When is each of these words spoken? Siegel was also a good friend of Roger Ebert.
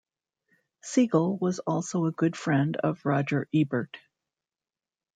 Siegel 0.81 1.37
was 1.37 1.59
also 1.59 2.05
a 2.05 2.11
good 2.11 2.35
friend 2.35 2.75
of 2.77 3.05
Roger 3.05 3.47
Ebert. 3.53 3.97